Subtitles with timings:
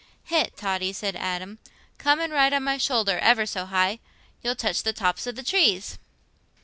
[0.31, 1.59] "Hegh, Totty," said Adam,
[1.99, 5.99] "come and ride on my shoulder—ever so high—you'll touch the tops o' the trees."